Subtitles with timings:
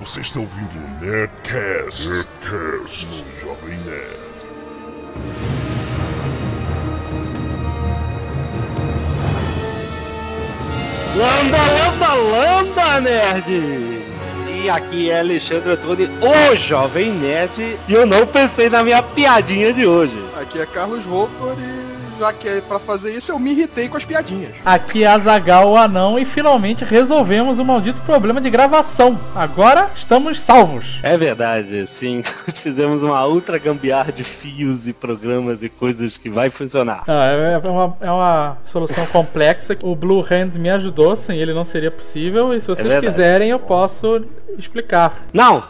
[0.00, 4.24] Você está ouvindo o Nerdcast, Nerdcast no Jovem Nerd.
[11.16, 14.02] Landa, landa, landa, nerd!
[14.34, 19.72] Sim, aqui é Alexandre Antoni, o Jovem Nerd, e eu não pensei na minha piadinha
[19.72, 20.18] de hoje.
[20.40, 23.96] Aqui é Carlos Voltor e já que é pra fazer isso, eu me irritei com
[23.96, 24.54] as piadinhas.
[24.64, 29.18] Aqui é Azagal o Anão e finalmente resolvemos o maldito problema de gravação.
[29.34, 30.98] Agora estamos salvos.
[31.02, 32.22] É verdade, sim.
[32.54, 37.04] Fizemos uma ultra gambiarra de fios e programas e coisas que vai funcionar.
[37.06, 39.76] Ah, é, uma, é uma solução complexa.
[39.82, 42.54] O Blue Hand me ajudou, sem ele não seria possível.
[42.54, 43.06] E se vocês verdade.
[43.06, 44.24] quiserem, eu posso
[44.58, 45.26] explicar.
[45.32, 45.64] Não!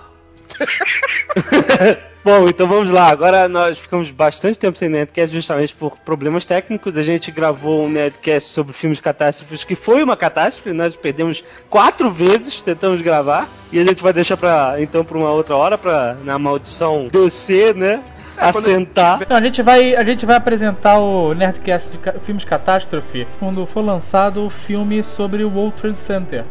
[2.24, 3.08] Bom, então vamos lá.
[3.10, 6.96] Agora nós ficamos bastante tempo sem Nerdcast justamente por problemas técnicos.
[6.96, 10.72] A gente gravou um Nerdcast sobre filmes de catástrofes que foi uma catástrofe.
[10.72, 13.46] Nós perdemos quatro vezes tentamos gravar.
[13.70, 17.74] E a gente vai deixar pra, então para uma outra hora, pra na maldição descer,
[17.74, 18.00] né?
[18.38, 19.12] É, assentar.
[19.18, 23.26] tiver- Então, a gente vai, a gente vai apresentar o Nerdcast de ca- filmes catástrofe
[23.38, 26.44] quando for lançado o filme sobre o World Trade Center.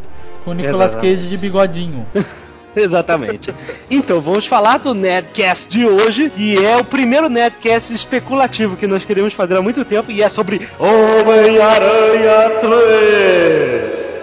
[0.44, 1.16] Com o Nicolas Exatamente.
[1.16, 2.06] Cage de bigodinho.
[2.82, 3.54] Exatamente.
[3.90, 9.04] Então, vamos falar do Nerdcast de hoje, que é o primeiro Nerdcast especulativo que nós
[9.04, 14.14] queremos fazer há muito tempo, e é sobre Homem-Aranha 3.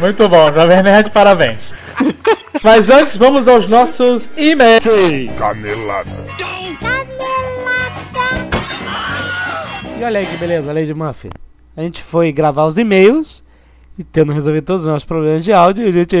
[0.00, 1.58] Muito bom, Jovem Nerd, parabéns.
[2.62, 4.82] Mas antes, vamos aos nossos e-mails.
[4.82, 5.30] Sim.
[5.38, 6.10] Canelada.
[9.98, 11.30] E olha aí que beleza, Lady Muffin.
[11.76, 13.43] A gente foi gravar os e-mails
[13.98, 16.16] e tendo resolvido todos os nossos problemas de áudio, a gente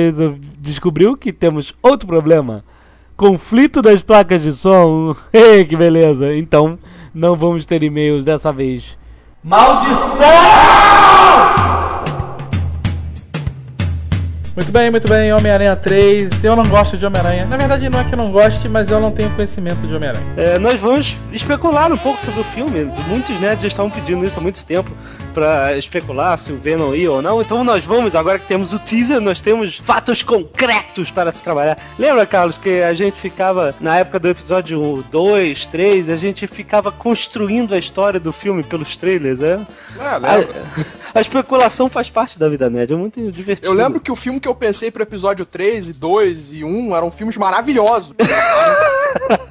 [0.58, 2.64] descobriu que temos outro problema.
[3.16, 5.14] Conflito das placas de som.
[5.32, 6.34] Ei, que beleza.
[6.36, 6.78] Então,
[7.12, 8.96] não vamos ter e-mails dessa vez.
[14.56, 16.44] Muito bem, muito bem, Homem-Aranha 3.
[16.44, 17.44] Eu não gosto de Homem-Aranha.
[17.44, 20.24] Na verdade, não é que eu não goste, mas eu não tenho conhecimento de Homem-Aranha.
[20.36, 22.84] É, nós vamos especular um pouco sobre o filme.
[23.08, 24.92] Muitos nerds já estavam pedindo isso há muito tempo
[25.34, 27.42] pra especular se o Venom ia ou não.
[27.42, 31.76] Então nós vamos, agora que temos o teaser, nós temos fatos concretos para se trabalhar.
[31.98, 36.92] Lembra, Carlos, que a gente ficava, na época do episódio 2, 3, a gente ficava
[36.92, 39.58] construindo a história do filme pelos trailers, é?
[39.98, 40.04] É,
[41.12, 43.66] A, a especulação faz parte da vida nerd, é muito divertido.
[43.68, 46.94] Eu lembro que o filme que eu pensei pro episódio 3 e 2 e 1
[46.94, 48.14] eram filmes maravilhosos.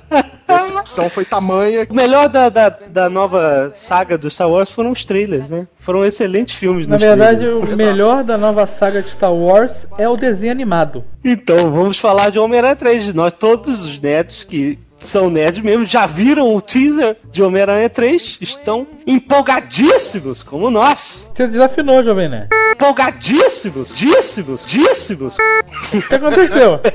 [0.08, 1.88] a decepção foi tamanha.
[1.90, 5.68] O melhor da, da, da nova saga do Star Wars foram os trailers, né?
[5.78, 7.70] Foram excelentes filmes Na verdade, trailers.
[7.72, 11.04] o melhor da nova saga de Star Wars é o desenho animado.
[11.26, 13.16] Então, vamos falar de Homem-Aranha 3.
[13.16, 18.38] Nós, todos os nerds que são nerds mesmo, já viram o teaser de Homem-Aranha 3,
[18.42, 21.30] estão empolgadíssimos, como nós.
[21.36, 22.50] Você desafinou, Jovem Nerd.
[22.72, 25.38] Empolgadíssimos, díssimos, díssimos.
[25.94, 26.80] O que aconteceu?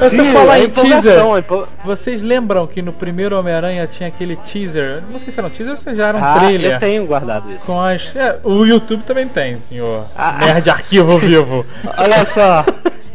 [0.00, 1.18] Você Sim, falar é em teaser.
[1.18, 5.02] é empol- Vocês lembram que no primeiro Homem-Aranha tinha aquele teaser?
[5.10, 6.72] Não sei se era um teaser ou se já era um Ah, trailer.
[6.72, 7.66] eu tenho guardado isso.
[7.66, 8.16] Com as.
[8.16, 10.06] é, o YouTube também tem, senhor.
[10.16, 11.66] Ah, Nerd arquivo vivo.
[11.98, 12.64] Olha só,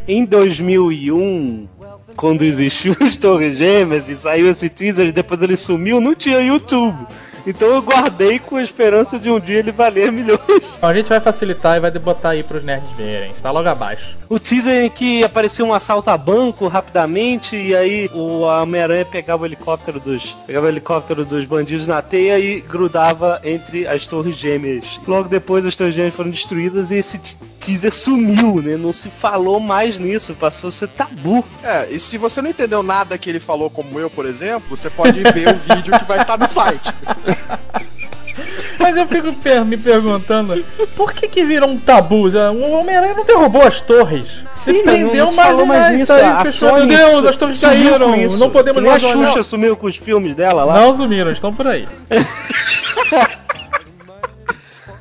[0.07, 1.67] em 2001,
[2.15, 6.39] quando existiu as Torres Gêmeas e saiu esse teaser e depois ele sumiu, não tinha
[6.39, 6.97] YouTube.
[7.45, 10.39] Então eu guardei com a esperança de um dia ele valer milhões.
[10.77, 13.31] Então a gente vai facilitar e vai botar aí pros nerds verem.
[13.31, 14.15] Está logo abaixo.
[14.27, 19.43] O teaser em que apareceu um assalto a banco rapidamente e aí o Homem-Aranha pegava
[19.43, 24.35] o helicóptero dos pegava o helicóptero dos bandidos na teia e grudava entre as torres
[24.35, 24.99] gêmeas.
[25.07, 28.75] Logo depois as torres gêmeas foram destruídas e esse te- teaser sumiu, né?
[28.77, 31.43] Não se falou mais nisso, passou a ser tabu.
[31.63, 34.89] É, e se você não entendeu nada que ele falou, como eu, por exemplo, você
[34.89, 36.91] pode ver o vídeo que vai estar no site.
[38.77, 39.33] Mas eu fico
[39.65, 40.63] me perguntando,
[40.95, 42.27] por que que virou um tabu?
[42.27, 44.27] O Homem-Aranha não derrubou as torres.
[44.53, 46.13] Sim, mas não prendeu, se mas falou mais nisso.
[46.13, 48.15] Aí, A Sony meu Deus, as torres caíram.
[48.15, 48.37] isso.
[48.39, 49.11] Não podemos mais a.
[49.11, 50.81] Xuxa sumiu com os filmes dela lá.
[50.81, 51.87] Não sumiram, estão por aí.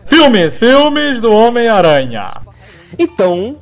[0.07, 2.31] filmes, filmes do Homem-Aranha.
[2.99, 3.57] Então,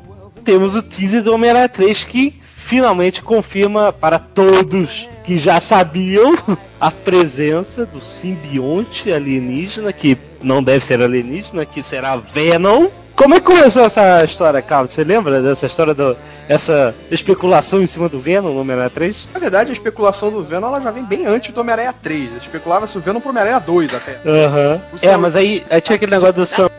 [0.44, 6.34] temos o teaser do Homem-Aranha 3 que finalmente confirma para todos que já sabiam
[6.80, 12.88] a presença do simbionte alienígena, que não deve ser alienígena, que será Venom.
[13.14, 14.92] Como é que começou essa história, Carlos?
[14.92, 16.16] Você lembra dessa história, do,
[16.48, 19.28] essa especulação em cima do Venom no Homem-Aranha 3?
[19.34, 22.36] Na verdade, a especulação do Venom ela já vem bem antes do Homem-Aranha 3.
[22.38, 24.20] Especulava-se o Venom pro Homem-Aranha 2 até.
[24.26, 24.80] Aham.
[24.92, 26.70] O É, mas aí, aí tinha aquele negócio do Sam.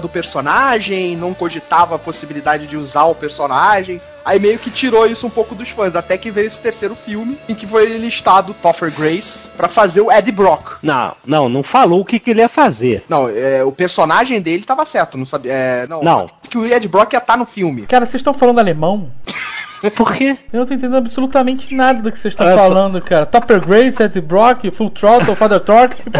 [0.00, 4.00] Do personagem, não cogitava a possibilidade de usar o personagem.
[4.24, 7.38] Aí meio que tirou isso um pouco dos fãs, até que veio esse terceiro filme,
[7.48, 10.78] em que foi listado Topher Grace pra fazer o Ed Brock.
[10.82, 13.04] Não, não, não falou o que, que ele ia fazer.
[13.08, 15.52] Não, é, o personagem dele tava certo, não sabia.
[15.52, 16.26] É, não, Não.
[16.48, 17.82] Que o Ed Brock ia estar no filme.
[17.86, 19.10] Cara, vocês estão falando alemão?
[19.96, 20.38] Por quê?
[20.52, 23.26] Eu não tô entendendo absolutamente nada do que vocês estão falando, cara.
[23.26, 26.04] Topper Grace, Eddie Brock, Full Throttle, Father Torque.
[26.04, 26.18] Que p...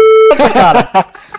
[0.52, 0.88] cara.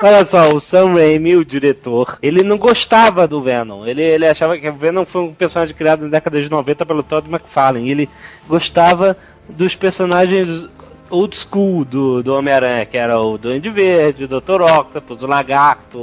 [0.00, 3.84] Olha só, o Sam Raimi, o diretor, ele não gostava do Venom.
[3.84, 7.02] Ele, ele achava que o Venom foi um personagem criado na década de 90 pelo
[7.02, 7.90] Todd McFarlane.
[7.90, 8.08] Ele
[8.48, 9.16] gostava
[9.48, 10.68] dos personagens
[11.10, 14.62] old school do, do Homem-Aranha, que era o Duende Verde, o Dr.
[14.62, 15.98] Octopus, o Lagarto,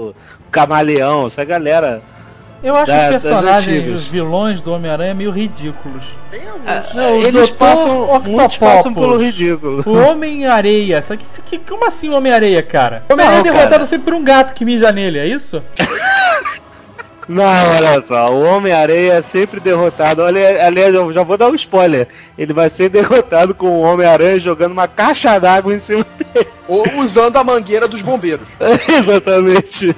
[0.45, 2.03] o Camaleão, essa galera.
[2.63, 6.03] Eu acho Da- os das personagens, os vilões do Homem-Aranha meio ridículos.
[6.31, 6.93] Tem alguns.
[6.95, 9.83] Não, o eles passam, muitos passam pelo ridículo.
[9.85, 11.01] O Homem-Areia.
[11.03, 13.03] Só que, que- como assim o Homem-Areia, cara?
[13.07, 13.85] O Homem-Areia é derrotado cara.
[13.85, 15.61] sempre por um gato que mija nele, é isso?
[17.27, 20.21] Não, olha só, o Homem-Areia é sempre derrotado.
[20.21, 22.07] Olha, aliás, eu já vou dar um spoiler.
[22.37, 26.47] Ele vai ser derrotado com o Homem-Aranha jogando uma caixa d'água em cima dele.
[26.67, 28.47] Ou usando a mangueira dos bombeiros.
[28.99, 29.95] Exatamente.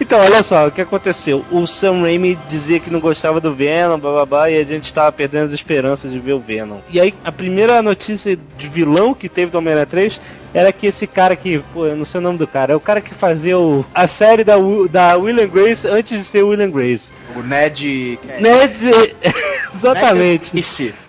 [0.00, 1.44] então, olha só, o que aconteceu?
[1.50, 5.44] O Sam Raimi dizia que não gostava do Venom, bababá, e a gente tava perdendo
[5.44, 6.78] as esperanças de ver o Venom.
[6.88, 10.20] E aí, a primeira notícia de vilão que teve do Homem-Aranha 3
[10.56, 12.80] era que esse cara que, pô, eu não sei o nome do cara, é o
[12.80, 14.54] cara que fazia o, a série da,
[14.90, 17.12] da William Grace antes de ser William Grace.
[17.34, 18.18] O Ned.
[18.40, 18.76] Ned.
[19.72, 20.50] Exatamente.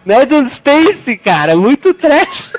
[0.06, 2.52] Ned Stacy, cara, muito trash.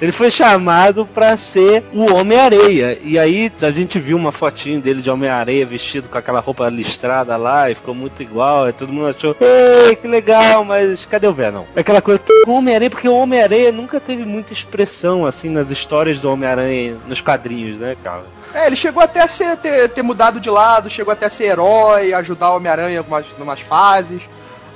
[0.00, 2.98] Ele foi chamado pra ser o Homem-Areia.
[3.02, 7.36] E aí a gente viu uma fotinho dele de Homem-Areia vestido com aquela roupa listrada
[7.36, 8.68] lá e ficou muito igual.
[8.68, 11.64] E todo mundo achou, ei, que legal, mas cadê o Venom?
[11.74, 16.30] Aquela coisa, o Homem-Areia, porque o Homem-Areia nunca teve muita expressão assim nas histórias do
[16.30, 18.24] Homem-Aranha nos quadrinhos, né, cara?
[18.54, 21.44] É, ele chegou até a ser, ter, ter mudado de lado, chegou até a ser
[21.44, 24.22] herói, ajudar o Homem-Aranha em algumas umas fases.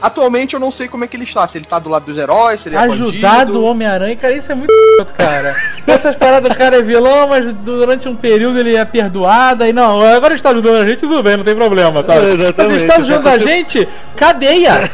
[0.00, 2.16] Atualmente eu não sei como é que ele está, se ele tá do lado dos
[2.16, 3.52] heróis, se ele é Ajudar bandido.
[3.52, 4.72] do Homem-Aranha, cara, isso é muito
[5.16, 5.56] cara.
[5.86, 10.00] Essas paradas, o cara é vilão, mas durante um período ele é perdoado, aí não,
[10.00, 12.26] agora está ajudando a gente, tudo bem, não tem problema, sabe?
[12.26, 12.54] Exatamente.
[12.56, 14.90] Mas ele está ajudando a gente, cadeia!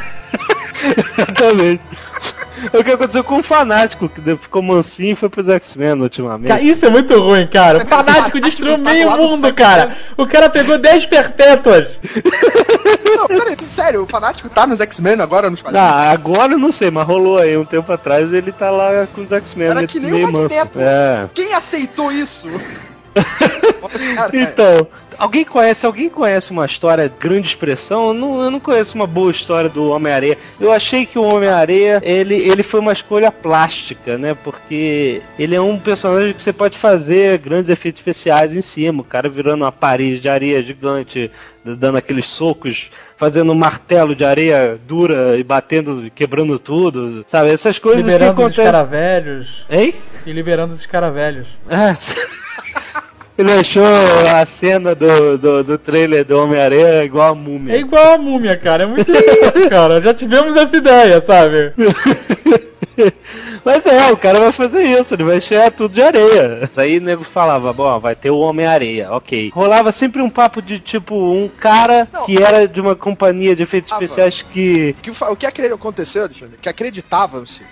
[1.19, 1.83] Exatamente.
[2.73, 6.49] É o que aconteceu com o Fanático, que ficou mansinho e foi pros X-Men ultimamente.
[6.49, 7.85] Cara, isso é muito ruim, cara.
[7.85, 9.97] O fanático destruiu meio mundo, cara.
[10.17, 11.99] O cara pegou 10 perpétuas.
[13.05, 15.89] Não, peraí, sério, o Fanático tá nos X-Men agora nos quadrinhos?
[15.89, 19.23] Ah, agora eu não sei, mas rolou aí um tempo atrás ele tá lá com
[19.23, 20.55] os X-Men Era que nem meio o manso.
[20.55, 20.79] Magneto.
[20.81, 21.29] É.
[21.35, 22.49] Quem aceitou isso?
[23.89, 24.87] Cara, Então,
[25.19, 28.09] alguém conhece, alguém conhece uma história grande expressão?
[28.09, 30.39] Eu não, eu não conheço uma boa história do Homem-Areia.
[30.61, 34.37] Eu achei que o Homem-Areia, ele, ele foi uma escolha plástica, né?
[34.43, 39.01] Porque ele é um personagem que você pode fazer grandes efeitos especiais em cima.
[39.01, 41.31] O cara virando uma parede de areia gigante,
[41.65, 47.53] dando aqueles socos, fazendo um martelo de areia dura e batendo, quebrando tudo, sabe?
[47.53, 48.65] Essas coisas que Liberando os acontecem.
[48.65, 49.67] escaravelhos.
[49.71, 49.95] Hein?
[50.25, 51.47] E liberando os escaravelhos.
[51.69, 51.97] Ah,
[53.39, 53.85] Ele achou
[54.35, 57.75] a cena do, do, do trailer do Homem-Aranha igual a múmia.
[57.77, 58.85] É igual a múmia, cara.
[58.85, 60.01] É muito legal, cara.
[60.01, 61.73] Já tivemos essa ideia, sabe?
[63.63, 66.61] Mas é, o cara vai fazer isso, ele vai encher tudo de areia.
[66.77, 69.51] Aí o nego falava, bom, vai ter o Homem-Areia, ok.
[69.53, 72.25] Rolava sempre um papo de tipo, um cara Não.
[72.25, 74.95] que era de uma companhia de efeitos Ah, especiais que.
[75.03, 77.63] que o que aconteceu, Alexandre, que acreditavam-se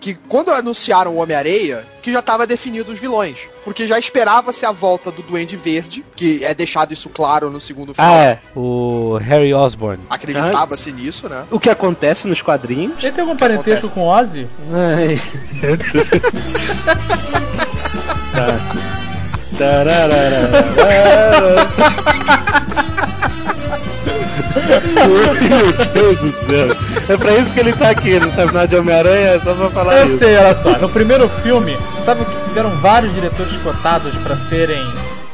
[0.00, 3.38] que quando anunciaram o Homem-Areia, que já estava definido os vilões.
[3.64, 7.92] Porque já esperava-se a volta do Duende Verde, que é deixado isso claro no segundo
[7.92, 8.10] filme.
[8.10, 8.38] Ah, é.
[8.56, 10.02] O Harry Osborn.
[10.08, 11.44] Acreditava-se nisso, né?
[11.50, 13.02] O que acontece nos quadrinhos.
[13.02, 14.48] Ele tem algum parentesco com Ozzy?
[14.72, 15.20] Ai.
[18.32, 18.58] tá.
[19.58, 20.48] Tararara.
[24.80, 25.34] Meu
[25.92, 26.76] Deus do céu.
[27.08, 29.98] É pra isso que ele tá aqui no terminal de Homem-Aranha, é só pra falar
[30.00, 30.18] Eu isso.
[30.18, 30.78] sei, olha só.
[30.78, 34.82] No primeiro filme, sabe que tiveram vários diretores cotados pra serem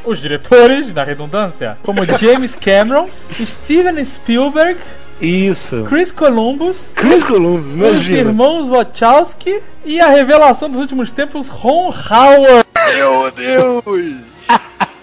[0.05, 1.79] os diretores, na redundância?
[1.83, 4.79] Como James Cameron, Steven Spielberg,
[5.21, 5.85] Isso.
[5.89, 8.19] Chris Columbus, Chris Columbus, os imagina.
[8.19, 12.65] irmãos Wachowski e a revelação dos últimos tempos, Ron Howard.
[12.97, 14.17] Meu Deus!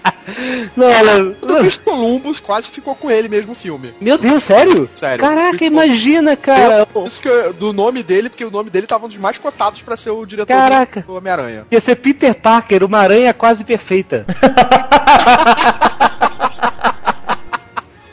[0.76, 1.36] Não, olha.
[1.42, 3.94] O Chris Columbus quase ficou com ele mesmo o filme.
[4.02, 4.90] Meu Deus, sério?
[4.96, 5.20] Sério.
[5.20, 6.86] Caraca, Chris imagina, cara.
[6.86, 9.38] Por isso que eu- do nome dele, porque o nome dele tava um dos mais
[9.38, 11.02] cotados pra ser o diretor Caraca.
[11.02, 11.66] do Homem-Aranha.
[11.70, 14.26] Ia ser Peter Parker, uma aranha quase perfeita.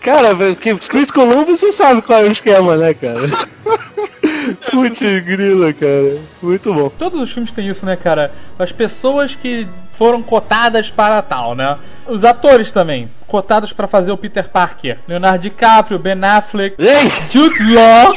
[0.00, 3.20] cara, porque Chris Columbus você sabe qual é o esquema, né, cara?
[4.70, 6.18] Putz, grila, cara.
[6.42, 6.88] Muito bom.
[6.90, 8.32] Todos os filmes têm isso, né, cara?
[8.58, 9.66] As pessoas que
[9.98, 11.76] foram cotadas para tal, né?
[12.06, 14.98] Os atores também, cotados para fazer o Peter Parker.
[15.08, 17.10] Leonardo DiCaprio, Ben Affleck, Ei!
[17.30, 18.14] Jude Law,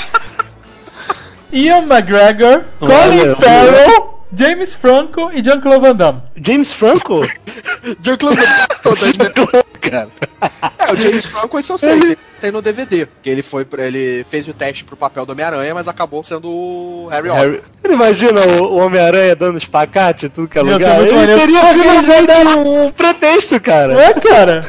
[1.52, 6.22] Ian McGregor, Colin Farrell James Franco e Jean-Claude Van Damme.
[6.36, 7.22] James Franco?
[8.02, 8.42] Jean-Claude
[8.84, 10.10] Van Damme cara.
[10.80, 13.08] É, o James Franco, esse eu sei, ele tem no DVD.
[13.22, 16.50] Que ele foi pra, ele fez o teste pro papel do Homem-Aranha, mas acabou sendo
[16.50, 17.62] o Harry Osborn.
[17.84, 17.94] Harry...
[17.94, 21.00] Imagina o, o Homem-Aranha dando espacate tudo que é lugar.
[21.00, 23.94] muito Ele teria finalmente um, um pretexto, cara.
[24.02, 24.62] É, cara?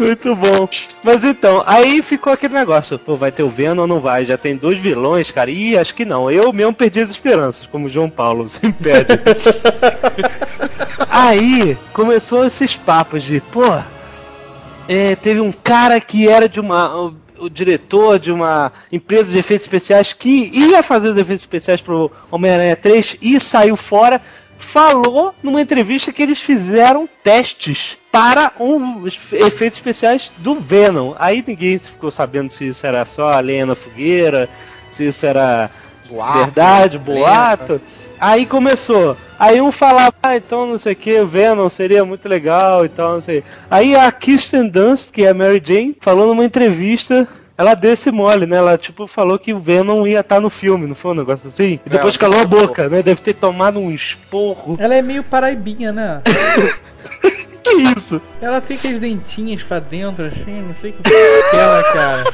[0.00, 0.68] Muito bom.
[1.04, 4.24] Mas então, aí ficou aquele negócio, pô, vai ter o Venom ou não vai?
[4.24, 5.50] Já tem dois vilões, cara.
[5.50, 6.30] Ih, acho que não.
[6.30, 9.20] Eu mesmo perdi as esperanças, como João Paulo se impede.
[11.10, 13.62] aí começou esses papos de, pô,
[14.88, 17.12] é, teve um cara que era de uma.
[17.38, 22.12] O diretor de uma empresa de efeitos especiais que ia fazer os efeitos especiais pro
[22.30, 24.20] Homem-Aranha 3 e saiu fora.
[24.60, 31.14] Falou numa entrevista que eles fizeram testes para um efeitos especiais do Venom.
[31.18, 34.48] Aí ninguém ficou sabendo se isso era só a lenha na fogueira,
[34.90, 35.70] se isso era
[36.08, 37.12] Boato, verdade, lenda.
[37.12, 37.80] boato.
[38.20, 39.16] Aí começou.
[39.38, 42.88] Aí um falava, ah, então não sei o que, o Venom seria muito legal e
[42.90, 43.42] tal, não sei.
[43.70, 47.26] Aí a Kirsten Dunst, que é a Mary Jane, falou numa entrevista.
[47.60, 48.56] Ela deu esse mole, né?
[48.56, 51.78] Ela, tipo, falou que o Venom ia estar no filme, não foi um negócio assim?
[51.84, 53.02] E depois É, calou a boca, né?
[53.02, 54.76] Deve ter tomado um esporro.
[54.80, 56.22] Ela é meio paraibinha, né?
[57.62, 58.18] Que isso?
[58.40, 62.24] Ela tem aqueles dentinhos pra dentro, assim, não sei o que é aquela, cara.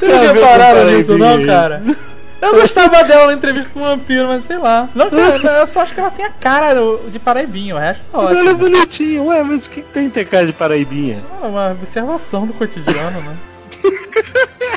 [0.00, 1.82] Tá não repararam nisso, não, cara?
[2.40, 4.88] Eu gostava dela na entrevista com o vampiro, mas sei lá.
[4.94, 6.74] Não, eu só acho que ela tem a cara
[7.08, 8.54] de paraibinha, o resto tá Ela é ótimo.
[8.54, 9.22] bonitinha.
[9.22, 11.22] Ué, mas o que, que tem ter cara de paraibinha?
[11.42, 13.36] É uma observação do cotidiano, né?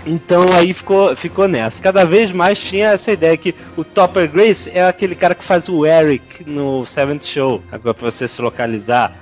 [0.06, 1.82] Então aí ficou, ficou nessa.
[1.82, 5.70] Cada vez mais tinha essa ideia que o Topper Grace é aquele cara que faz
[5.70, 7.62] o Eric no Seventh Show.
[7.72, 9.14] Agora pra você se localizar,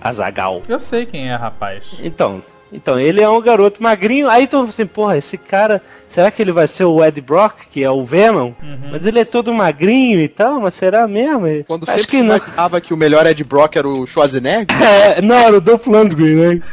[0.00, 0.62] Azagal.
[0.66, 1.84] Eu sei quem é, rapaz.
[2.02, 4.28] Então, então, ele é um garoto magrinho.
[4.30, 7.84] Aí tu assim, porra, esse cara, será que ele vai ser o Ed Brock, que
[7.84, 8.52] é o Venom?
[8.90, 11.46] Mas ele é todo magrinho e tal, mas será mesmo?
[11.66, 12.36] Quando Acho sempre que se não.
[12.36, 16.34] imaginava que o melhor Ed Brock era o Schwarzenegger, É, não, era o Dolph Lundgren,
[16.34, 16.60] né?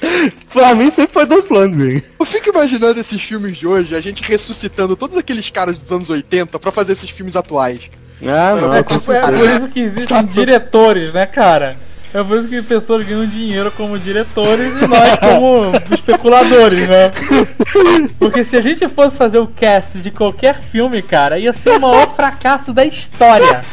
[0.52, 2.02] pra mim sempre foi Dolph Lundgren.
[2.18, 6.10] eu fico imaginando esses filmes de hoje, a gente ressuscitando todos aqueles caras dos anos
[6.10, 7.90] 80 pra fazer esses filmes atuais.
[8.22, 11.76] Ah, não, É, tipo, é por isso que existem diretores, né, cara?
[12.12, 17.12] É por isso que pessoas ganham dinheiro como diretores e nós como especuladores, né?
[18.18, 21.80] Porque se a gente fosse fazer o cast de qualquer filme, cara, ia ser o
[21.80, 23.64] maior fracasso da história.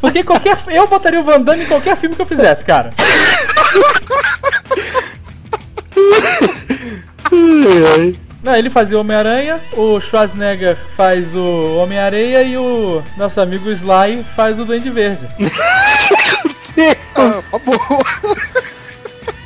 [0.00, 0.56] Porque qualquer.
[0.68, 2.92] Eu botaria o Van Damme em qualquer filme que eu fizesse, cara.
[8.42, 14.24] Não, ele fazia o Homem-Aranha, o Schwarzenegger faz o Homem-Areia e o nosso amigo Sly
[14.34, 15.28] faz o Duende Verde.
[17.18, 17.78] Ah, uma boa.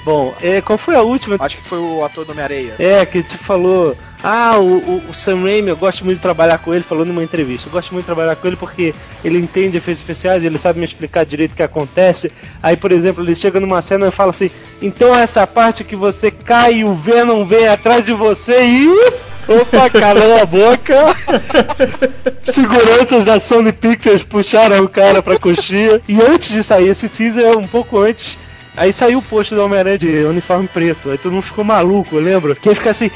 [0.05, 1.37] Bom, é, qual foi a última?
[1.39, 2.75] Acho que foi o ator do Homem-Areia.
[2.79, 3.97] É, que te falou.
[4.23, 7.23] Ah, o, o, o Sam Raimi, eu gosto muito de trabalhar com ele, falou numa
[7.23, 7.69] entrevista.
[7.69, 8.95] Eu gosto muito de trabalhar com ele porque
[9.25, 12.33] ele entende efeitos especiais, ele sabe me explicar direito o que acontece.
[12.63, 14.51] Aí, por exemplo, ele chega numa cena e fala assim:
[14.83, 19.30] Então essa parte que você cai e o Venom vem atrás de você e.
[19.49, 20.95] Opa, calou a boca.
[22.53, 26.01] Seguranças da Sony Pictures puxaram o cara pra coxinha.
[26.09, 28.39] E antes de sair esse teaser, um pouco antes,
[28.77, 31.11] Aí saiu o post do Homem-Aranha de uniforme preto.
[31.11, 32.55] Aí todo mundo ficou maluco, lembra?
[32.55, 33.11] Que fica assim: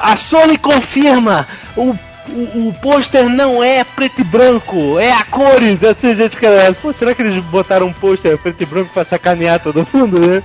[0.00, 1.46] a Sony confirma!
[1.76, 1.94] O,
[2.30, 5.82] o, o pôster não é preto e branco, é a cores.
[5.84, 6.48] Assim, a gente fica.
[6.80, 10.42] Pô, será que eles botaram um pôster preto e branco pra sacanear todo mundo, né?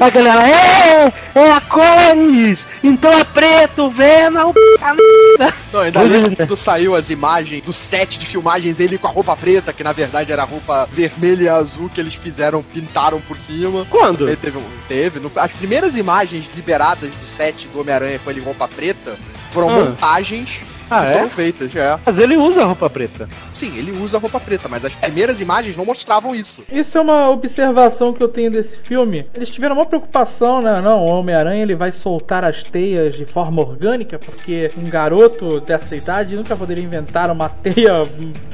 [0.00, 1.12] A galera, é!
[1.34, 2.66] É a cores!
[2.82, 5.54] Então é preto, Venom, puta merda!
[5.72, 9.10] Não, ainda é, lembro quando saiu as imagens do set de filmagens, ele com a
[9.10, 13.20] roupa preta, que na verdade era a roupa vermelha e azul que eles fizeram, pintaram
[13.20, 13.86] por cima.
[13.90, 14.26] Quando?
[14.36, 18.66] Teve, teve no- as primeiras imagens liberadas do set do Homem-Aranha com ele em roupa
[18.68, 19.18] preta
[19.50, 19.72] foram Ah.
[19.84, 21.12] montagens Ah, é?
[21.12, 21.98] foram feitas, é.
[22.04, 23.28] Mas ele usa roupa preta.
[23.52, 26.62] Sim, ele usa a roupa preta, mas as primeiras imagens não mostravam isso.
[26.70, 29.26] Isso é uma observação que eu tenho desse filme.
[29.34, 30.80] Eles tiveram uma preocupação, né?
[30.80, 35.94] Não, o Homem-Aranha ele vai soltar as teias de forma orgânica, porque um garoto dessa
[35.94, 38.06] idade nunca poderia inventar uma teia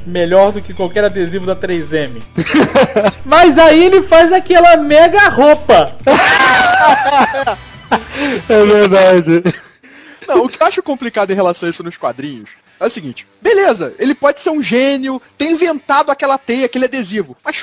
[0.05, 2.21] melhor do que qualquer adesivo da 3M.
[3.25, 5.91] Mas aí ele faz aquela mega roupa.
[8.49, 9.43] É verdade.
[10.27, 13.25] Não, o que eu acho complicado em relação a isso nos quadrinhos é o seguinte:
[13.41, 17.61] beleza, ele pode ser um gênio, ter inventado aquela teia, aquele adesivo, mas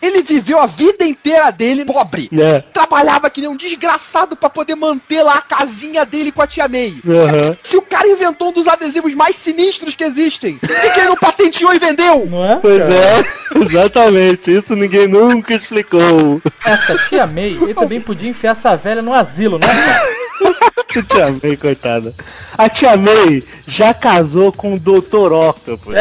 [0.00, 2.28] ele viveu a vida inteira dele pobre.
[2.32, 2.60] É.
[2.72, 6.68] Trabalhava que nem um desgraçado pra poder manter lá a casinha dele com a tia
[6.68, 6.94] May.
[7.06, 7.56] Aham.
[7.62, 11.08] Se o cara inventou um dos adesivos mais sinistros que existem, por que, que ele
[11.08, 12.26] não patenteou e vendeu?
[12.26, 12.56] Não é?
[12.56, 12.94] Pois cara?
[12.94, 14.56] é, exatamente.
[14.56, 16.40] Isso ninguém nunca explicou.
[16.64, 19.66] Essa tia May, ele também podia enfiar essa velha no asilo, né?
[21.08, 22.14] tia May, coitada.
[22.56, 25.32] A tia May já casou com o Dr.
[25.32, 25.94] Octopus.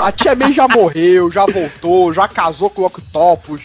[0.00, 3.62] A tia May já morreu, já voltou, já casou com o Octopus.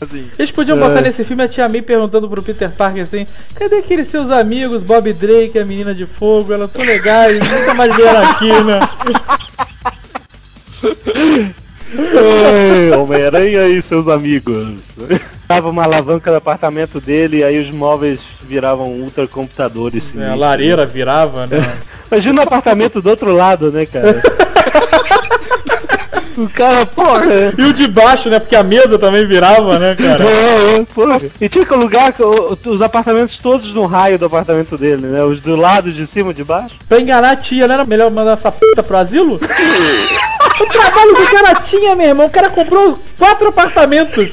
[0.00, 3.76] Assim, Eles podiam botar nesse filme a Tia May perguntando pro Peter Parker assim: cadê
[3.76, 6.52] aqueles seus amigos, Bob Drake, a menina de fogo?
[6.52, 8.80] Ela tão legais, nunca mais vieram aqui, né?
[13.00, 14.92] Homem-Aranha e seus amigos.
[15.46, 20.14] Tava uma alavanca no apartamento dele e aí os móveis viravam ultracomputadores.
[20.16, 21.58] É, a lareira virava, né?
[22.10, 24.22] Imagina o apartamento do outro lado, né, cara?
[26.36, 27.52] o cara, porra.
[27.56, 28.38] E o de baixo, né?
[28.38, 30.24] Porque a mesa também virava, né, cara?
[30.24, 31.20] É, é, porra.
[31.40, 35.22] E tinha que alugar o- os apartamentos todos no raio do apartamento dele, né?
[35.24, 36.74] Os do lado, de cima, de baixo.
[36.88, 39.34] Pra enganar a tia, não era melhor mandar essa puta pro asilo?
[40.60, 44.28] o trabalho que o cara tinha, meu irmão, o cara comprou quatro apartamentos.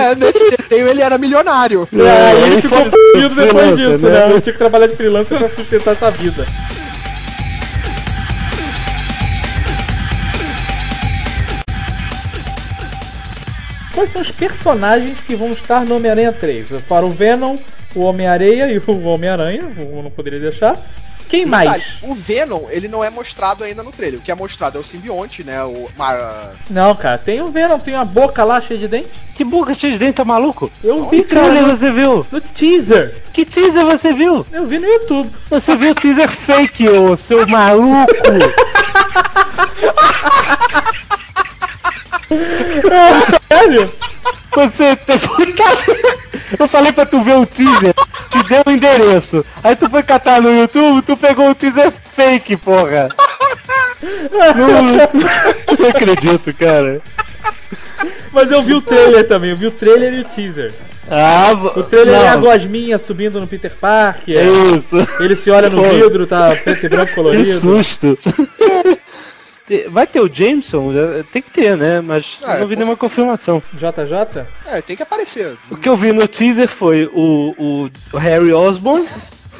[0.00, 1.88] é, nesse desenho ele era milionário.
[1.92, 4.10] E aí ele ele ficou foi fudido depois disso, né?
[4.10, 4.30] né?
[4.30, 6.46] Ele tinha que trabalhar de freelancer pra sustentar essa vida.
[13.94, 16.68] Quais são os personagens que vão estar no Homem-Aranha 3?
[16.88, 17.56] Para o Venom,
[17.94, 19.62] o Homem-Areia e o Homem-Aranha,
[20.02, 20.76] não poderia deixar.
[21.28, 21.70] Quem mais?
[21.70, 24.20] Detalhe, o Venom, ele não é mostrado ainda no trailer.
[24.20, 25.62] O que é mostrado é o simbionte, né?
[25.64, 29.08] O, uma- Não, cara, tem o Venom, tem a boca lá cheia de dente.
[29.34, 30.70] Que boca cheia de dente, tá maluco?
[30.84, 32.26] Eu vi, Que cara, trailer você viu?
[32.30, 33.14] no teaser.
[33.32, 34.44] Que teaser você viu?
[34.52, 35.30] Eu vi no YouTube.
[35.48, 38.12] Você viu o teaser fake, ô seu maluco!
[43.48, 43.92] Sério?
[44.54, 45.96] Você te- foi catar-
[46.58, 47.94] Eu falei pra tu ver o teaser,
[48.30, 49.44] te deu o endereço.
[49.64, 53.08] Aí tu foi catar no YouTube, tu pegou o teaser fake, porra.
[54.56, 54.82] Não,
[55.78, 57.00] não acredito, cara.
[58.32, 60.72] Mas eu vi o trailer também, eu vi o trailer e o teaser.
[61.10, 64.36] Ah, O trailer é a não, Gosminha subindo no Peter Parker.
[64.38, 64.44] é
[64.76, 64.96] isso.
[65.20, 65.88] Ele se olha no Pô.
[65.88, 67.60] vidro, tá preto e branco Que colorido.
[67.60, 68.18] susto.
[69.90, 70.90] Vai ter o Jameson?
[71.32, 72.00] Tem que ter, né?
[72.00, 73.62] Mas Ah, não vi com nenhuma confirmação.
[73.74, 74.46] JJ?
[74.66, 75.56] É, tem que aparecer.
[75.70, 79.06] O que eu vi no teaser foi o, o, Harry Osborn,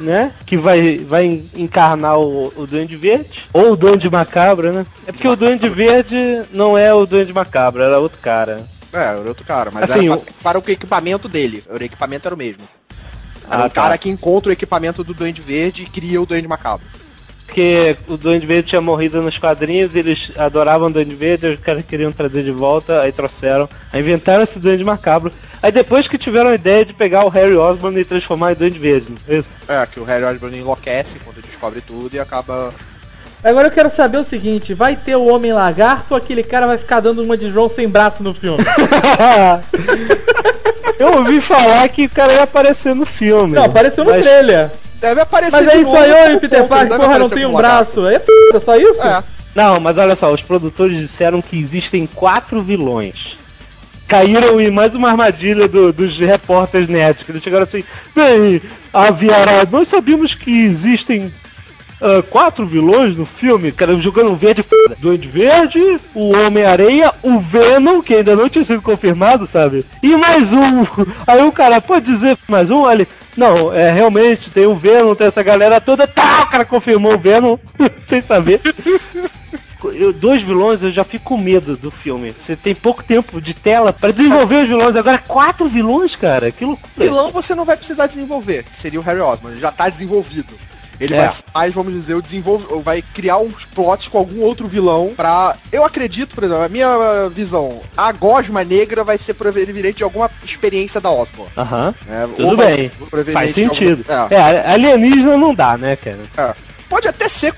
[0.01, 0.31] né?
[0.45, 3.45] Que vai, vai encarnar o, o Duende Verde.
[3.53, 4.85] Ou o Duende Macabra, né?
[5.07, 8.63] É porque o Duende Verde não é o Duende Macabra, era outro cara.
[8.91, 11.63] É, era outro cara, mas Assim, era o- pa- para o equipamento dele.
[11.69, 12.63] O equipamento era o mesmo.
[13.49, 13.97] Era Ah, um cara tá.
[13.97, 16.85] que encontra o equipamento do Duende Verde e cria o Duende Macabro.
[17.53, 21.85] Porque o Duende Verde tinha morrido nos quadrinhos, eles adoravam o Duende Verde, os caras
[21.85, 25.31] queriam trazer de volta, aí trouxeram, aí inventaram esse Duende Macabro.
[25.61, 28.79] Aí depois que tiveram a ideia de pegar o Harry Osborn e transformar em Duende
[28.79, 29.51] Verde, não foi isso?
[29.67, 32.73] É, que o Harry Osborn enlouquece quando descobre tudo e acaba.
[33.43, 36.79] Agora eu quero saber o seguinte: vai ter o Homem Lagarto ou aquele cara vai
[36.79, 38.63] ficar dando uma de João sem braço no filme?
[40.97, 43.53] Eu ouvi falar que o cara ia aparecer no filme.
[43.53, 44.71] Não, apareceu no mas- trailer.
[45.03, 47.19] Deve aparecer Mas de aí novo só eu e como o Peter ponto, Parker, porra,
[47.19, 48.01] não tem um como lagarto.
[48.01, 48.07] braço.
[48.07, 48.59] É f...
[48.63, 49.01] só isso?
[49.01, 49.21] É.
[49.53, 53.37] Não, mas olha só, os produtores disseram que existem quatro vilões.
[54.07, 57.83] Caíram em mais uma armadilha do- dos repórteres nerds, que eles chegaram assim,
[58.15, 58.61] bem,
[58.93, 61.29] Aviarado, nós sabíamos que existem
[62.01, 64.95] ah, quatro vilões no filme, cara, jogando um verde fora.
[64.99, 69.85] Duende Verde, o Homem-Areia, o Venom, que ainda não tinha sido confirmado, sabe?
[70.01, 70.85] E mais um.
[71.27, 72.85] Aí o cara, pode dizer mais um?
[72.85, 76.65] Aí ele, não, é realmente, tem o Venom, tem essa galera toda, tá, o cara
[76.65, 77.57] confirmou o Venom,
[78.07, 78.61] sem saber.
[79.95, 82.31] Eu- dois vilões eu já fico com medo do filme.
[82.31, 84.95] Você tem pouco tempo de tela pra desenvolver os vilões.
[84.95, 86.51] Agora quatro vilões, cara.
[86.51, 86.89] Que loucura.
[87.05, 89.19] Vilão você não vai precisar desenvolver, seria o Harry
[89.51, 90.53] ele já tá desenvolvido.
[90.99, 91.17] Ele É.
[91.21, 95.13] vai ser mais, vamos dizer, o desenvolve, vai criar uns plots com algum outro vilão
[95.15, 95.55] pra.
[95.71, 100.29] Eu acredito, por exemplo, a minha visão, a Gosma Negra vai ser proveniente de alguma
[100.43, 101.51] experiência da Osborn.
[101.57, 101.93] Aham.
[102.05, 102.29] né?
[102.35, 102.91] Tudo Ou vai bem.
[103.33, 104.05] Faz de algum- sentido.
[104.29, 104.35] É.
[104.35, 106.19] É, alienígena não dá, né, cara?
[106.37, 106.53] É.
[106.89, 107.51] Pode até ser.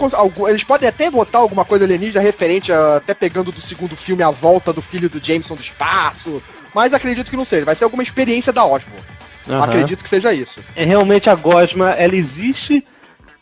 [0.48, 4.30] Eles podem até botar alguma coisa alienígena referente a, até pegando do segundo filme a
[4.32, 6.42] volta do filho do Jameson do espaço.
[6.74, 7.66] Mas acredito que não seja.
[7.66, 9.04] Vai ser alguma experiência da Osborn.
[9.50, 9.64] Aham.
[9.64, 10.60] Acredito que seja isso.
[10.76, 12.86] É, realmente a gosma, ela existe.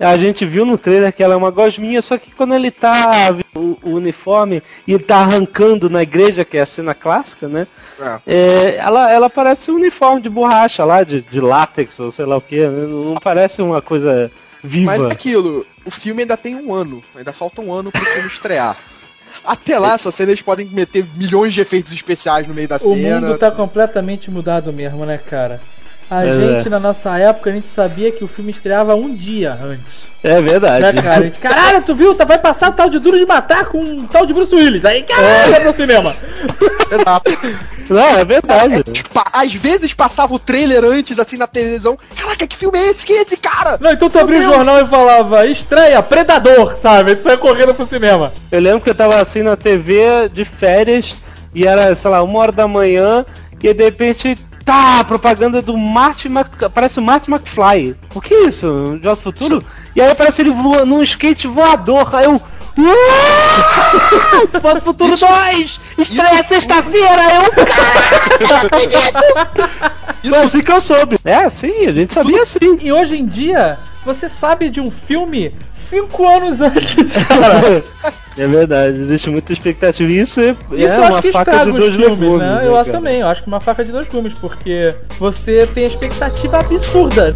[0.04, 3.36] A gente viu no trailer que ela é uma gosminha, só que quando ele tá
[3.56, 7.68] o, o uniforme e ele tá arrancando na igreja, que é a cena clássica, né?
[8.00, 8.20] É.
[8.26, 12.38] É, ela, ela parece um uniforme de borracha lá, de, de látex ou sei lá
[12.38, 12.68] o que.
[12.68, 14.92] Não parece uma coisa viva.
[14.92, 17.04] Mas aquilo, o filme ainda tem um ano.
[17.16, 18.78] Ainda falta um ano pro filme estrear.
[19.44, 22.80] Até lá, essa cena eles podem meter milhões de efeitos especiais no meio da O
[22.80, 23.20] cena.
[23.20, 25.60] mundo tá completamente mudado mesmo, né, cara?
[26.10, 26.34] A É.
[26.58, 30.04] gente, na nossa época, a gente sabia que o filme estreava um dia antes.
[30.24, 30.86] É verdade.
[30.86, 31.24] Né, cara?
[31.24, 32.14] Gente, caralho, tu viu?
[32.16, 34.86] Tá, vai passar tal de Duro de Matar com um tal de Bruce Willis.
[34.86, 36.16] Aí, caralho, vai pro cinema.
[36.92, 37.32] Exato.
[37.90, 38.84] Não, é verdade.
[39.14, 41.98] Pa- Às vezes passava o trailer antes, assim, na televisão.
[42.16, 43.06] Caraca, que filme é esse?
[43.06, 43.78] Quem é esse cara?
[43.82, 47.16] Não, então tu Meu abria o jornal e falava, estreia, Predador, sabe?
[47.16, 48.32] Tu saia correndo pro cinema.
[48.52, 51.16] Eu lembro que eu tava assim na TV de férias
[51.54, 53.26] e era, sei lá, uma hora da manhã
[53.62, 54.38] e de repente.
[54.66, 56.70] Tá, propaganda do Martin Mc...
[56.74, 57.96] Parece o Martin McFly.
[58.14, 58.98] O que é isso?
[59.00, 59.64] De Volta ao Futuro?
[59.96, 62.16] E aí aparece ele voa num skate voador.
[62.16, 62.42] Aí eu.
[62.78, 64.62] "Uau!
[64.62, 65.80] Volta Futuro 2!
[65.98, 67.24] Estreia sexta-feira!
[67.36, 68.48] Eu.
[68.48, 69.94] Caraca!
[70.24, 71.20] Isso assim que eu soube.
[71.26, 72.78] É, sim, a gente sabia assim.
[72.82, 77.84] E hoje em dia, você sabe de um filme cinco anos antes, cara.
[78.38, 80.12] É verdade, existe muita expectativa.
[80.12, 82.40] E Isso é, Isso é uma faca de dois filmes, legumes.
[82.40, 82.56] né?
[82.56, 85.84] né, Eu acho também, eu acho que uma faca de dois gumes, porque você tem
[85.84, 87.34] a expectativa absurda.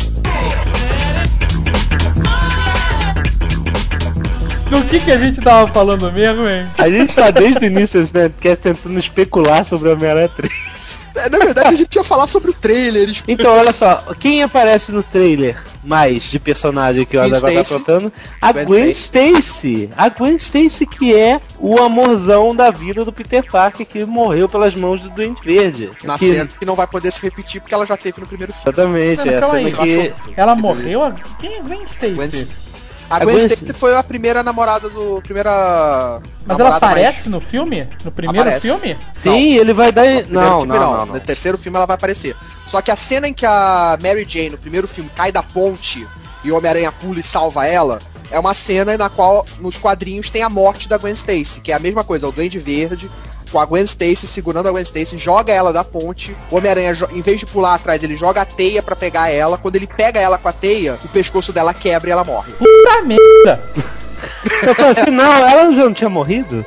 [4.70, 6.68] Do que que a gente tava falando mesmo, hein?
[6.78, 10.52] A gente tá desde o início desse Nerdcast tentando especular sobre o Homem-Aranha 3.
[11.16, 13.10] É, Na verdade, a gente ia falar sobre o trailer.
[13.28, 15.56] Então, olha só, quem aparece no trailer
[15.88, 17.74] mais de personagem que o Azaghal tá Stacy.
[17.74, 18.14] apontando?
[18.42, 19.90] A Gwen Gwen Stacy.
[19.96, 24.76] A Gwen Stacy que é o amorzão da vida do Peter Parker que morreu pelas
[24.76, 25.90] mãos do Duende Verde.
[26.04, 28.52] Na que, cena que não vai poder se repetir porque ela já teve no primeiro
[28.52, 28.68] filme.
[28.68, 30.14] Exatamente, Não, é a cena que...
[30.36, 31.14] Ela morreu?
[31.40, 32.14] Quem é Gwen Stacy?
[32.14, 32.67] Gwen- A
[33.10, 35.22] A Gwen Gwen Stacy foi a primeira namorada do.
[35.22, 36.20] Primeira.
[36.46, 37.88] Mas ela namorada mais- aparece no filme?
[38.04, 38.68] No primeiro Aparece.
[38.68, 38.98] filme?
[39.14, 40.04] Sim, ele vai dar...
[40.06, 41.14] No primeiro Não, filme não, não, não, não.
[41.14, 42.36] No terceiro filme ela vai aparecer.
[42.66, 46.06] Só que a cena em que a Mary Jane, no primeiro filme, cai da ponte
[46.44, 50.44] e o Homem-Aranha pula e salva ela, é uma cena na qual, nos quadrinhos, tem
[50.44, 53.10] a morte da Gwen Stacy, que é a mesma coisa, o Duende Verde.
[53.52, 56.36] Com a Gwen Stacy segurando a Gwen Stacy, joga ela da ponte.
[56.52, 59.58] O Homem-Aranha, em vez de pular atrás, ele joga a teia pra pegar ela.
[59.58, 62.52] Quando ele pega ela com a teia, o pescoço dela quebra e ela morre.
[62.54, 63.64] Puta merda!
[64.64, 66.66] Eu falei assim, não, ela já não tinha morrido?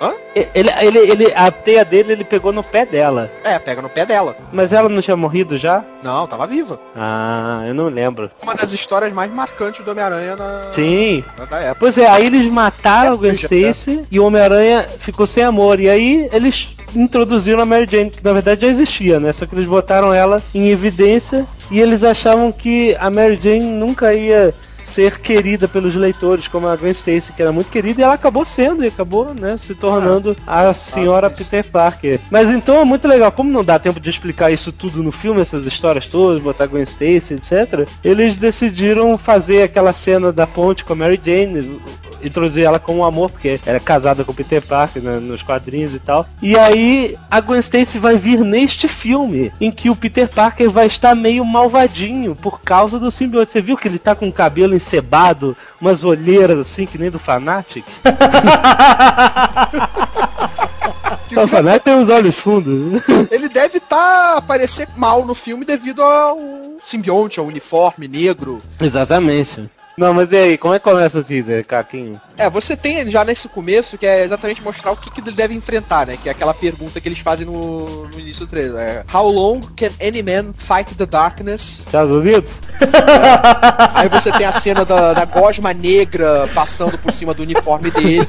[0.00, 0.14] Hã?
[0.54, 3.30] Ele, ele, ele, a teia dele ele pegou no pé dela.
[3.44, 4.34] É, pega no pé dela.
[4.52, 5.84] Mas ela não tinha morrido já?
[6.02, 6.80] Não, tava viva.
[6.96, 8.30] Ah, eu não lembro.
[8.42, 10.72] Uma das histórias mais marcantes do Homem-Aranha na...
[10.72, 11.22] Sim.
[11.36, 11.76] na- da época.
[11.80, 15.78] Pois é, aí eles mataram É, o Gwen Stacy e o Homem-Aranha ficou sem amor.
[15.80, 19.32] E aí eles introduziram a Mary Jane, que na verdade já existia, né?
[19.32, 24.14] Só que eles botaram ela em evidência e eles achavam que a Mary Jane nunca
[24.14, 24.54] ia
[24.90, 28.44] ser querida pelos leitores, como a Gwen Stacy, que era muito querida, e ela acabou
[28.44, 32.20] sendo, e acabou, né, se tornando a senhora mas- Peter Parker.
[32.30, 35.40] Mas então é muito legal, como não dá tempo de explicar isso tudo no filme,
[35.40, 40.92] essas histórias todas, botar Gwen Stacy, etc., eles decidiram fazer aquela cena da ponte com
[40.92, 41.78] a Mary Jane,
[42.22, 45.94] introduzir ela como um amor, porque era casada com o Peter Parker né, nos quadrinhos
[45.94, 46.26] e tal.
[46.42, 50.86] E aí a Gwen Stacy vai vir neste filme, em que o Peter Parker vai
[50.86, 53.52] estar meio malvadinho por causa do simbionte.
[53.52, 57.18] Você viu que ele tá com o cabelo encebado, umas olheiras assim, que nem do
[57.18, 57.84] Fanatic?
[61.36, 63.02] o Fanatic tem os olhos fundos.
[63.30, 66.38] Ele deve estar aparecer mal no filme devido ao
[66.84, 68.60] simbionte, ao uniforme negro.
[68.80, 69.70] Exatamente.
[69.98, 72.18] Não, mas e aí, como é que começa o teaser, Caquinho?
[72.38, 75.52] É, você tem já nesse começo que é exatamente mostrar o que, que ele deve
[75.52, 76.16] enfrentar, né?
[76.16, 78.80] Que é aquela pergunta que eles fazem no, no início do trailer.
[78.80, 81.86] É, How long can any man fight the darkness?
[81.90, 82.50] Já ouvido?
[83.94, 88.26] Aí você tem a cena da, da gosma negra passando por cima do uniforme dele.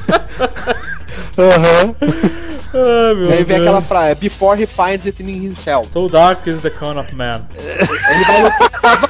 [1.38, 1.96] Aham.
[2.74, 3.62] Ai, meu E aí vem Deus.
[3.62, 5.90] aquela frase, Before he finds it in himself.
[5.92, 7.42] So dark is the con of man.
[7.56, 9.10] Ele vai lutar.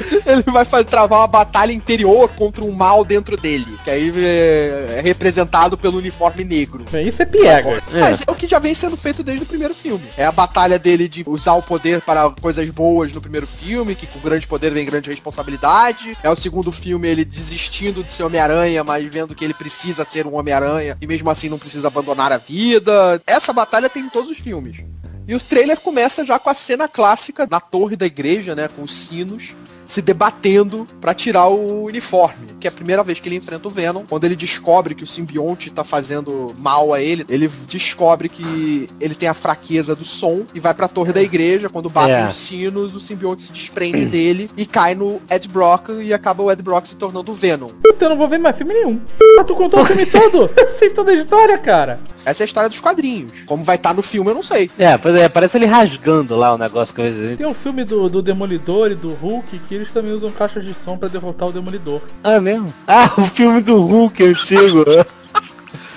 [0.26, 5.00] Ele vai travar uma batalha interior contra um mal dentro dele, que aí é, é
[5.00, 6.84] representado pelo uniforme negro.
[6.90, 7.82] Bem, Isso é piega.
[7.92, 10.04] Mas é o que já vem sendo feito desde o primeiro filme.
[10.16, 14.06] É a batalha dele de usar o poder para coisas boas no primeiro filme, que
[14.06, 16.16] com grande poder vem grande responsabilidade.
[16.22, 20.26] É o segundo filme ele desistindo de ser Homem-Aranha, mas vendo que ele precisa ser
[20.26, 23.20] um Homem-Aranha e mesmo assim não precisa abandonar a vida.
[23.26, 24.78] Essa batalha tem em todos os filmes.
[25.26, 28.82] E o trailer começa já com a cena clássica na torre da igreja, né, com
[28.82, 29.54] os sinos
[29.90, 33.70] se debatendo pra tirar o uniforme, que é a primeira vez que ele enfrenta o
[33.72, 38.88] Venom, quando ele descobre que o simbionte tá fazendo mal a ele, ele descobre que
[39.00, 42.28] ele tem a fraqueza do som e vai pra torre da igreja, quando batem É.
[42.28, 46.52] os sinos, o simbionte se desprende dele e cai no Ed Brock e acaba o
[46.52, 47.70] Ed Brock se tornando o Venom.
[47.82, 49.00] Puta, eu não vou ver mais filme nenhum.
[49.40, 50.48] Ah, tu contou o filme todo?
[50.56, 51.98] Eu sei toda a história, cara.
[52.24, 53.32] Essa é a história dos quadrinhos.
[53.46, 54.70] Como vai estar no filme, eu não sei.
[54.78, 57.36] É, pois é, parece ele rasgando lá o negócio que eu...
[57.36, 60.74] Tem um filme do, do Demolidor e do Hulk que eles também usam caixas de
[60.74, 62.00] som pra derrotar o Demolidor.
[62.22, 62.72] Ah, é mesmo?
[62.86, 64.84] Ah, o filme do Hulk antigo.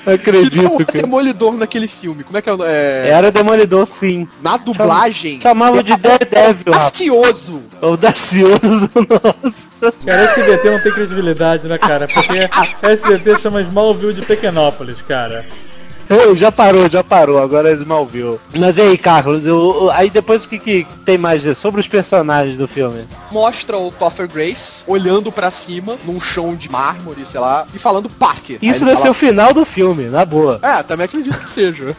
[0.05, 0.97] Acredito o que.
[0.97, 2.53] Demolidor naquele filme, como é que é?
[2.53, 4.27] o- é Era Demolidor, sim.
[4.41, 5.39] na dublagem.
[5.39, 6.89] Chamava de Daredevil, rapaz.
[6.91, 7.61] Gracioso!
[7.81, 9.93] Audacioso, nossa.
[10.05, 12.05] Cara, SBT não tem credibilidade, né, cara?
[12.07, 12.37] Porque
[12.85, 15.45] SBT chama Smallville de Pequenópolis, cara.
[16.35, 18.39] Já parou, já parou, agora é Smallville.
[18.53, 22.57] Mas e aí, Carlos, eu, aí depois o que, que tem mais sobre os personagens
[22.57, 23.05] do filme?
[23.31, 28.09] Mostra o Topher Grace olhando para cima num chão de mármore, sei lá, e falando
[28.09, 28.57] Parker.
[28.61, 29.01] Isso deve fala...
[29.01, 30.59] ser o final do filme, na boa.
[30.61, 31.95] É, também acredito que seja.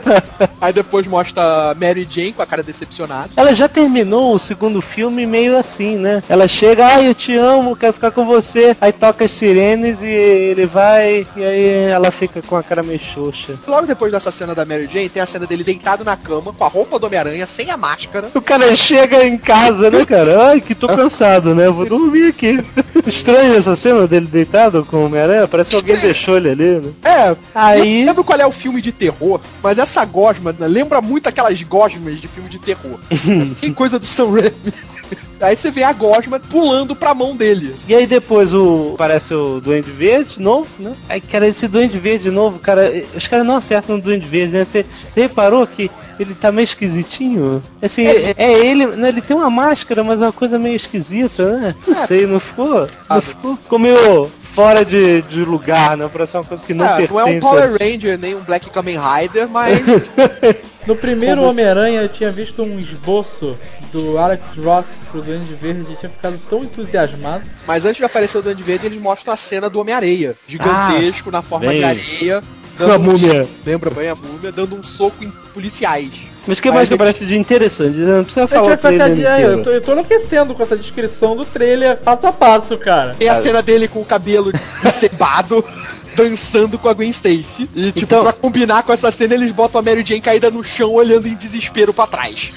[0.60, 3.30] aí depois mostra Mary Jane com a cara decepcionada.
[3.36, 6.22] Ela já terminou o segundo filme meio assim, né?
[6.28, 8.76] Ela chega, ai, ah, eu te amo, quero ficar com você.
[8.80, 12.98] Aí toca as sirenes e ele vai, e aí ela fica com a cara meio
[12.98, 13.45] xoxa.
[13.66, 16.64] Logo depois dessa cena da Mary Jane, tem a cena dele deitado na cama, com
[16.64, 18.30] a roupa do Homem-Aranha, sem a máscara.
[18.34, 20.48] O cara chega em casa, né, cara?
[20.48, 21.68] Ai, que tô cansado, né?
[21.68, 22.58] Vou dormir aqui.
[23.06, 25.48] Estranho essa cena dele deitado com o Homem-Aranha.
[25.48, 26.92] Parece que alguém deixou ele ali, né?
[27.04, 27.36] É.
[27.54, 28.00] Aí.
[28.00, 31.62] Não lembro qual é o filme de terror, mas essa gosma né, lembra muito aquelas
[31.62, 32.98] gosmas de filme de terror.
[33.60, 34.72] que coisa do Sam Raimi.
[35.40, 37.74] Aí você vê a Gosma pulando pra mão dele.
[37.86, 38.94] E aí depois o.
[38.96, 40.94] Parece o Duende Verde de novo, né?
[41.08, 44.54] Aí, cara, esse Duende Verde de novo, cara, os caras não acertam o Duende Verde,
[44.54, 44.64] né?
[44.64, 47.62] Você, você reparou que ele tá meio esquisitinho?
[47.82, 49.08] Assim, é, é ele, né?
[49.08, 51.74] Ele tem uma máscara, mas é uma coisa meio esquisita, né?
[51.86, 52.06] Não é.
[52.06, 52.88] sei, não ficou.
[53.08, 53.56] Não ficou.
[53.56, 56.08] Ficou meio fora de, de lugar, né?
[56.10, 57.12] Parece uma coisa que não é, pertence.
[57.12, 59.78] Não é um Power Ranger, nem um Black Kamen Rider, mas.
[60.86, 63.58] No primeiro Homem-Aranha eu tinha visto um esboço
[63.90, 67.42] do Alex Ross pro Duende Verde e tinha ficado tão entusiasmado.
[67.66, 71.32] Mas antes de aparecer o Duende Verde, eles mostram a cena do Homem-Areia, gigantesco, ah,
[71.32, 71.78] na forma bem.
[71.78, 72.42] de areia.
[72.78, 73.44] A múmia.
[73.44, 76.10] Um, lembra bem a múmia, dando um soco em policiais.
[76.46, 77.98] Mas o que mais que parece de interessante?
[77.98, 81.44] Não precisa falar o trailer aí, eu, tô, eu tô enlouquecendo com essa descrição do
[81.44, 83.16] trailer passo a passo, cara.
[83.18, 84.52] Tem a cena dele com o cabelo
[84.84, 85.64] encebado.
[86.14, 87.68] dançando com a Gwen Stacy.
[87.74, 88.22] E, tipo, então...
[88.22, 91.34] pra combinar com essa cena, eles botam a Mary Jane caída no chão, olhando em
[91.34, 92.52] desespero para trás.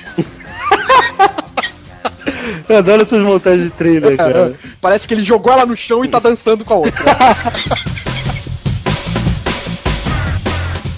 [2.69, 4.53] Eu adoro essas montagens de trailer, cara.
[4.79, 7.03] Parece que ele jogou ela no chão e tá dançando com a outra.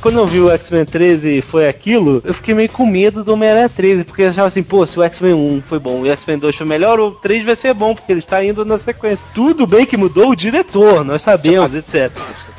[0.02, 3.34] quando eu vi o X-Men 13 e foi aquilo, eu fiquei meio com medo do
[3.34, 6.12] Homem-Aranha 13, porque eu achava assim, pô, se o X-Men 1 foi bom e o
[6.12, 9.30] X-Men 2 foi melhor, o 3 vai ser bom, porque ele está indo na sequência.
[9.34, 12.12] Tudo bem que mudou o diretor, nós sabemos, etc.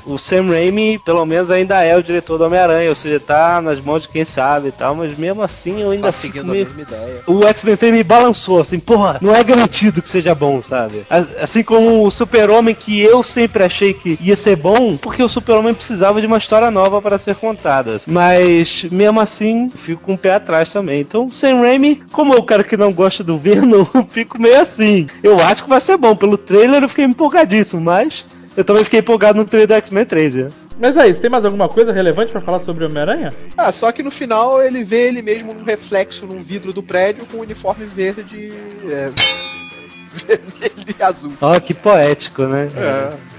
[0.07, 3.81] O Sam Raimi, pelo menos, ainda é o diretor do Homem-Aranha, ou seja, tá nas
[3.81, 6.66] mãos de quem sabe e tal, mas mesmo assim eu ainda tá seguindo meio...
[6.66, 7.22] a mesma ideia.
[7.26, 11.05] O X-Men 3 me balançou, assim, porra, não é garantido que seja bom, sabe?
[11.40, 15.74] Assim como o Super-Homem, que eu sempre achei que ia ser bom, porque o Super-Homem
[15.74, 18.07] precisava de uma história nova para ser ser contadas.
[18.07, 21.01] Mas, mesmo assim, fico com o pé atrás também.
[21.01, 25.07] Então, Sam Raimi, como é o cara que não gosta do Venom, fico meio assim.
[25.23, 26.14] Eu acho que vai ser bom.
[26.14, 30.35] Pelo trailer eu fiquei empolgadíssimo, mas eu também fiquei empolgado no trailer do X-Men 3,
[30.37, 30.51] né?
[30.79, 33.33] Mas é isso, tem mais alguma coisa relevante para falar sobre o Homem-Aranha?
[33.57, 37.27] Ah, só que no final ele vê ele mesmo num reflexo num vidro do prédio
[37.27, 38.53] com um uniforme verde.
[38.90, 39.12] É,
[40.27, 41.35] vermelho e azul.
[41.40, 42.71] Ó, oh, que poético, né?
[42.77, 43.32] É.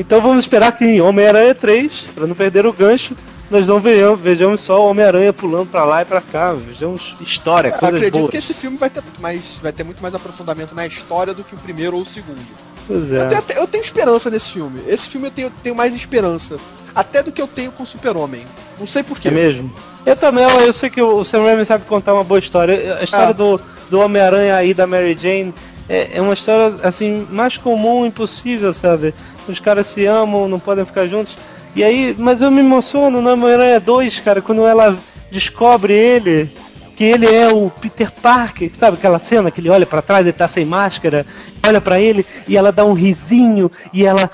[0.00, 3.14] Então vamos esperar que em Homem-Aranha 3, para não perder o gancho,
[3.50, 7.70] nós não vejamos, vejamos só o Homem-Aranha pulando para lá e para cá, vejamos história,
[7.70, 8.30] coisas Acredito boas.
[8.30, 11.44] que esse filme vai ter, muito mais, vai ter muito mais aprofundamento na história do
[11.44, 12.40] que o primeiro ou o segundo.
[12.86, 13.24] Pois é.
[13.24, 14.80] Eu tenho, eu tenho esperança nesse filme.
[14.86, 16.56] Esse filme eu tenho, tenho mais esperança.
[16.94, 18.46] Até do que eu tenho com o Super-Homem.
[18.78, 19.28] Não sei porquê.
[19.28, 19.70] É mesmo?
[20.06, 22.96] Eu também, eu sei que o Sam Raimi sabe contar uma boa história.
[22.98, 23.32] A história ah.
[23.32, 23.60] do,
[23.90, 25.52] do Homem-Aranha aí da Mary Jane
[25.90, 29.12] é, é uma história assim mais comum impossível, sabe?
[29.48, 31.36] Os caras se amam, não podem ficar juntos.
[31.74, 34.96] E aí, mas eu me emociono na Homem-Aranha 2, cara, quando ela
[35.32, 36.48] descobre ele,
[36.96, 40.32] que ele é o Peter Parker, sabe aquela cena que ele olha para trás, ele
[40.32, 41.26] tá sem máscara,
[41.66, 44.30] olha para ele e ela dá um risinho e ela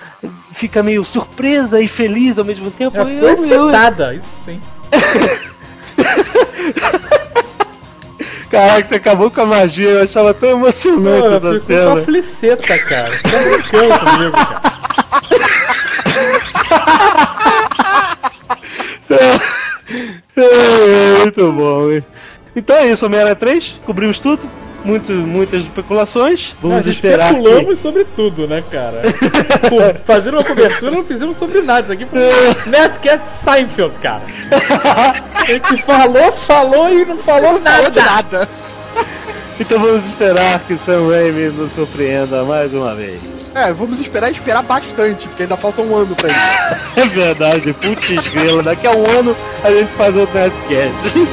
[0.52, 2.98] fica meio surpresa e feliz ao mesmo tempo.
[2.98, 4.18] É, eu, excitada, eu...
[4.18, 4.60] isso sim.
[8.56, 11.82] Caraca, você acabou com a magia, eu achava tão emocionante Pô, essa cena.
[11.82, 13.10] Eu fliceta, cara.
[13.10, 14.76] Você tá brincando comigo, cara.
[20.36, 22.04] é, muito bom, hein?
[22.54, 24.50] Então é isso, Homem-Aranha 3, cobrimos tudo.
[24.86, 26.54] Muito, muitas especulações.
[26.62, 27.32] Vamos esperar.
[27.32, 27.82] Especulamos que...
[27.82, 29.02] sobre tudo, né, cara?
[29.68, 31.82] Pô, fazer uma cobertura não fizemos sobre nada.
[31.82, 34.22] Isso aqui foi um Nerdcast Seinfeld, cara.
[35.34, 37.76] A gente falou, falou e não falou nada.
[37.76, 38.48] Falou de nada.
[39.58, 43.20] Então vamos esperar que Sam Raimi nos surpreenda mais uma vez.
[43.54, 46.38] É, vamos esperar e esperar bastante, porque ainda falta um ano pra isso.
[46.94, 51.26] é verdade, putz grila, daqui a um ano a gente faz outro Nerdcast.